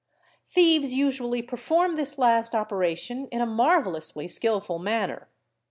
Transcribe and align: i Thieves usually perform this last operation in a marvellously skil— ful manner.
i 0.17 0.27
Thieves 0.51 0.95
usually 0.95 1.43
perform 1.43 1.95
this 1.95 2.17
last 2.17 2.55
operation 2.55 3.27
in 3.27 3.39
a 3.39 3.45
marvellously 3.45 4.27
skil— 4.27 4.59
ful 4.59 4.79
manner. 4.79 5.27